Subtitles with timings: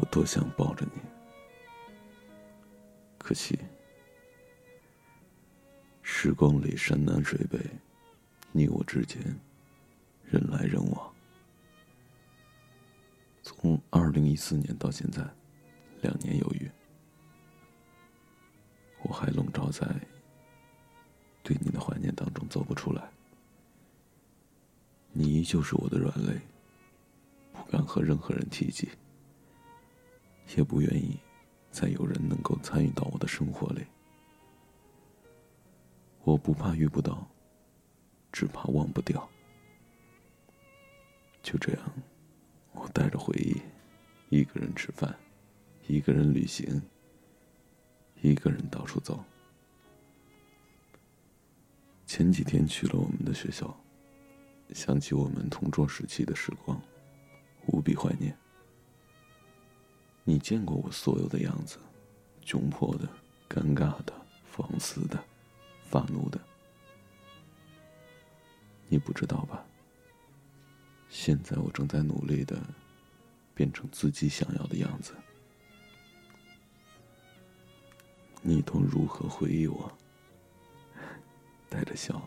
[0.00, 1.00] 我多想抱着你，
[3.18, 3.58] 可惜，
[6.02, 7.58] 时光里山南水北，
[8.52, 9.20] 你我之间，
[10.24, 11.12] 人来人往。
[13.42, 15.28] 从二零一四年到现在，
[16.00, 16.70] 两年有余，
[19.02, 19.84] 我还笼罩在
[21.42, 23.10] 对你的怀念当中走不出来。
[25.10, 26.40] 你依旧是我的软肋，
[27.52, 28.88] 不敢和任何人提及。
[30.56, 31.18] 也不愿意
[31.70, 33.84] 再有人能够参与到我的生活里。
[36.24, 37.26] 我不怕遇不到，
[38.32, 39.28] 只怕忘不掉。
[41.42, 41.92] 就这样，
[42.72, 43.56] 我带着回忆，
[44.28, 45.16] 一个人吃饭，
[45.86, 46.82] 一个人旅行，
[48.20, 49.24] 一个人到处走。
[52.04, 53.74] 前几天去了我们的学校，
[54.74, 56.78] 想起我们同桌时期的时光，
[57.66, 58.36] 无比怀念。
[60.28, 61.78] 你见过我所有的样子，
[62.44, 63.08] 窘迫的、
[63.48, 64.12] 尴尬的、
[64.44, 65.18] 放肆的、
[65.88, 66.38] 发怒的，
[68.88, 69.64] 你不知道吧？
[71.08, 72.60] 现在我正在努力的
[73.54, 75.14] 变成自己想要的样子。
[78.42, 79.90] 你都如何回忆我？
[81.70, 82.20] 带着笑，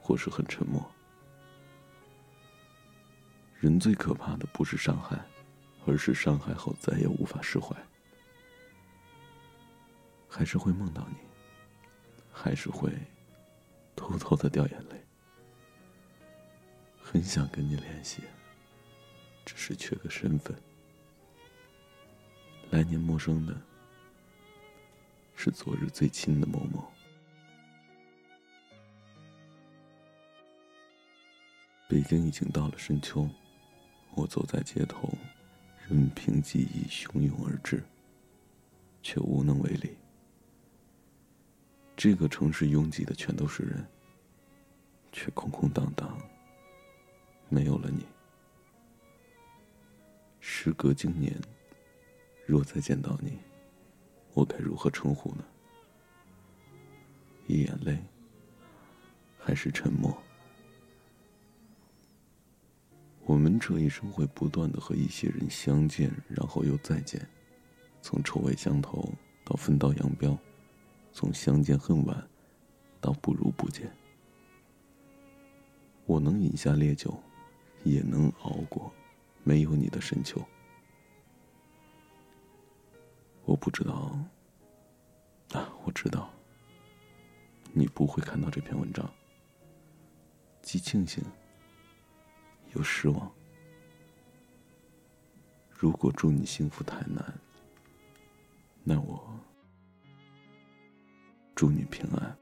[0.00, 0.88] 或是很沉默。
[3.58, 5.20] 人最可怕的不是伤害。
[5.84, 7.76] 而是伤害后再也无法释怀，
[10.28, 11.16] 还是会梦到你，
[12.32, 12.90] 还是会
[13.96, 15.04] 偷偷的掉眼泪，
[17.00, 18.22] 很想跟你联系，
[19.44, 20.56] 只是缺个身份。
[22.70, 23.60] 来年陌生的
[25.34, 26.90] 是昨日最亲的某某。
[31.88, 33.28] 北京已经到了深秋，
[34.14, 35.12] 我走在街头。
[35.92, 37.84] 任凭记忆汹涌而至，
[39.02, 39.94] 却无能为力。
[41.94, 43.86] 这个城市拥挤的全都是人，
[45.12, 46.18] 却空空荡荡，
[47.50, 48.06] 没有了你。
[50.40, 51.38] 时隔经年，
[52.46, 53.38] 若再见到你，
[54.32, 55.44] 我该如何称呼呢？
[57.46, 57.98] 一眼泪，
[59.38, 60.16] 还是沉默？
[63.32, 67.26] 我们这一生会不断的和一些人相见，然后又再见，
[68.02, 69.10] 从臭味相投
[69.42, 70.36] 到分道扬镳，
[71.14, 72.28] 从相见恨晚
[73.00, 73.90] 到不如不见。
[76.04, 77.18] 我能饮下烈酒，
[77.84, 78.92] 也能熬过
[79.44, 80.38] 没有你的深秋。
[83.46, 84.14] 我不知道，
[85.52, 86.28] 啊，我知道，
[87.72, 89.10] 你不会看到这篇文章，
[90.60, 91.24] 既庆幸。
[92.82, 93.30] 失望。
[95.70, 97.34] 如果祝你幸福太难，
[98.84, 99.22] 那我
[101.54, 102.41] 祝你平安。